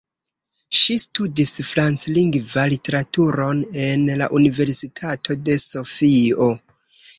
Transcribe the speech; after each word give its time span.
Ŝi 0.77 0.95
studis 1.03 1.51
Franclingva 1.67 2.65
literaturon 2.73 3.63
en 3.85 4.09
la 4.23 4.31
Universitato 4.41 5.39
de 5.51 5.61
Sofio. 5.69 6.53